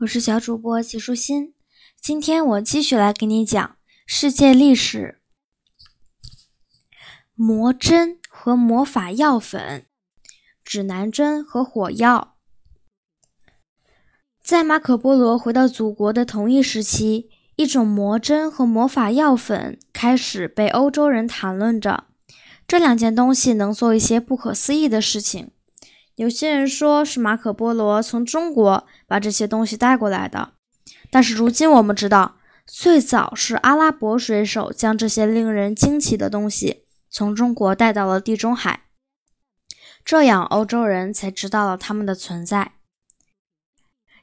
[0.00, 1.54] 我是小主播齐舒心，
[2.02, 3.76] 今天我继续来给你讲
[4.06, 5.22] 世界历史。
[7.34, 9.86] 魔针和魔法药粉，
[10.62, 12.36] 指南针和火药。
[14.42, 22.04] 在马可波罗回到祖国的同一时期，一种魔针和魔法药粉开始被欧洲人谈论着。
[22.68, 25.52] 这两件东西能做一些不可思议的事情。
[26.16, 30.54] 有些人说是马可波罗从中国把这些东西带过来的，
[31.10, 38.84] 但是如今我们知道，最早是阿拉伯水手将这些令人惊奇的东西从中国带到了地中海，
[40.04, 42.72] 这样欧洲人才知道了它们的存在。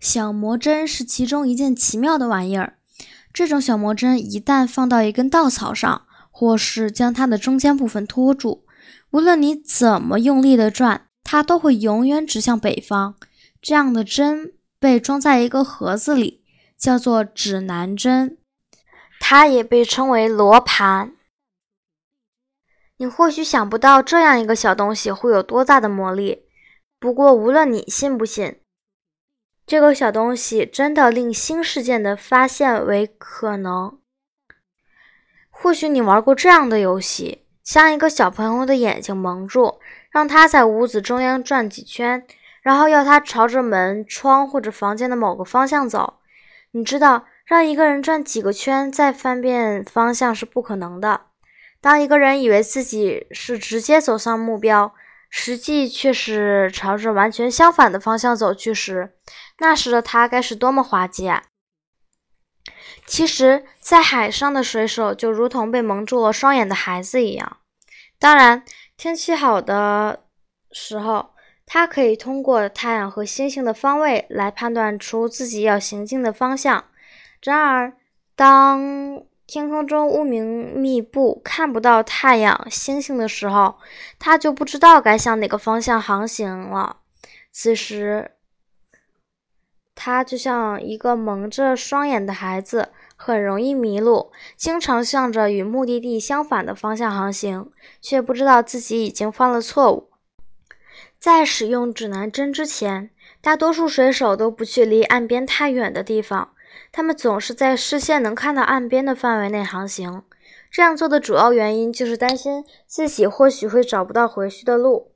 [0.00, 2.78] 小魔针是其中一件奇妙的玩意儿，
[3.34, 8.64] 这种小魔针一旦放到一根稻草上，或是将它的中间部分托住，
[9.10, 11.08] 无论你怎么用力的转。
[11.32, 13.14] 它都会永远指向北方。
[13.62, 16.44] 这样的针被装在一个盒子里，
[16.76, 18.36] 叫做指南针，
[19.18, 21.14] 它也被称为罗盘。
[22.98, 26.42] 你或许想不到这样一个小东西会有多大的魔力，
[26.98, 28.60] 不过无论你信不信，
[29.66, 33.98] 这个小东西真的令新事件的发现为可能。
[35.48, 39.78] 或许你玩过这样的游戏，将一个小朋友的眼睛蒙住。
[40.12, 42.24] 让他在屋子中央转几圈，
[42.60, 46.20] 然后要他朝着门窗或者房间的某个方向走。
[46.72, 51.22] 你知道，让一个人转几个圈再翻遍方向是不可能的。
[51.80, 54.94] 当一个人以为自己是直接走向目标，
[55.30, 59.14] 实际却是朝着完全相反的方向走去时，
[59.58, 61.44] 那时的他该是多么滑稽啊！
[63.06, 67.56] 其实，在海上的水手就如同被蒙住了双眼的孩子一样。
[68.18, 68.62] 当然。
[68.96, 70.24] 天气好的
[70.70, 71.30] 时候，
[71.66, 76.84] 它可以通过太阳和星星的方位来判断出自己要行进的方向。
[77.42, 77.92] 然而，
[78.36, 83.76] 当天空中乌云密布，看不到太阳、星星的时候，
[84.18, 86.98] 它就不知道该向哪个方向航行了。
[87.50, 88.30] 此时，
[89.94, 92.88] 他就像一个蒙着双眼的孩子。
[93.24, 97.70] 很容易迷路，经常向着与目的地相反的方向航行，
[98.00, 100.10] 却不知道自己已经犯了错误。
[101.20, 103.10] 在使用指南针之前，
[103.40, 106.52] 大多数水手都不去离岸边太远的地方，
[106.90, 110.24] 他们总是在视线能看到岸边的范围内航行。
[110.68, 115.12] 这样做的主要原因就是担心自己或许会找不到回去的路。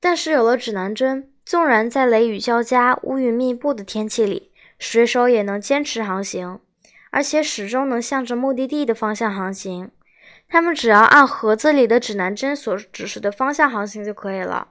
[0.00, 6.60] 但是有了指南针，纵然在雷雨交加、乌云密布的天气里，水手也能坚持航行。
[7.14, 9.90] 而且始终能向着目的地的方向航行。
[10.48, 14.68] 他们只要按盒子里的指南针所指示的方向航行就可以了。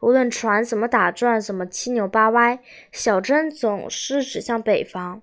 [0.00, 2.60] 无论船怎么打转，怎么七扭八歪，
[2.90, 5.20] 小针总是指向北方。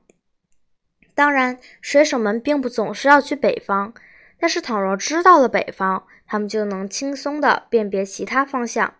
[1.15, 3.93] 当然，水手们并不总是要去北方，
[4.39, 8.93] 但是倘若知道了北方，他们就能轻松地辨别其他方向。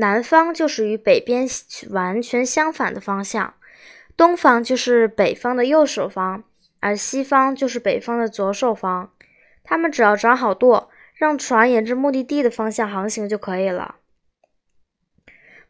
[0.00, 1.44] 南方就是与北边
[1.90, 3.54] 完全相反的方向，
[4.16, 6.44] 东方就是北方的右手方。
[6.78, 9.10] 而西方就是北方的左手方，
[9.64, 13.96] 他们只要掌好舵，让船沿着目的地的方向航行就可以了。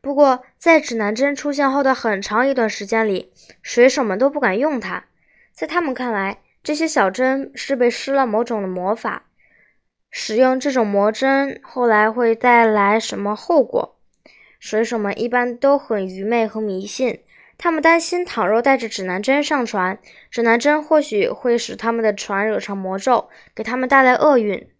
[0.03, 5.07] 不过，在指南针出现后的很长一段时间里，水手们都不敢用它，
[5.51, 9.25] 在他们看来，这些小针是被施了某种的魔法。
[10.11, 13.98] 使用这种魔针后来会带来什么后果？
[14.59, 17.23] 水手们一般都很愚昧和迷信。
[17.57, 19.99] 他们担心，倘若带着指南针上船，
[20.31, 24.71] 指南针或许会使他们的船惹上魔咒，给他们带来厄运。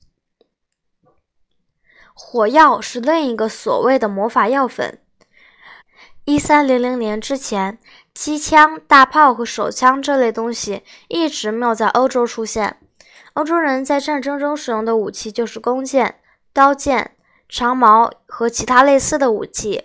[2.15, 5.01] 火药是另一个所谓的魔法药粉。
[6.25, 7.79] 一三零零年之前，
[8.13, 12.77] 机枪、大炮和手枪这类东西一直没有在欧洲出现。
[13.33, 16.17] 欧洲人在战争中使用的武器就是弓箭、
[16.53, 17.13] 刀剑、
[17.49, 19.85] 长矛和其他类似的武器。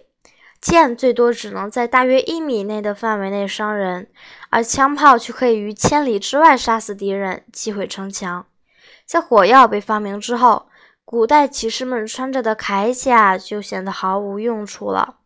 [0.61, 4.07] 剑最多只能在大约一米内的范围内伤人，
[4.49, 8.45] 而枪炮却可以于千里之外杀死敌人，击毁城墙。
[9.05, 10.67] 在火药被发明之后，
[11.03, 15.17] 古代骑士们穿着的铠甲就显得毫无用处了，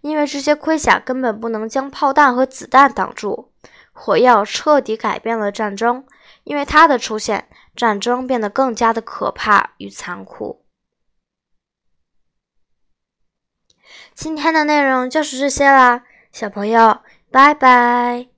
[0.00, 3.50] 因为这些盔甲根本不能将炮弹和子弹挡住。
[3.92, 6.06] 火药彻底改变了战争，
[6.44, 10.62] 因为它的出现，战争变得更加的可怕与残酷。
[14.16, 16.02] 今天的内容就是这些啦，
[16.32, 18.35] 小朋友，拜拜。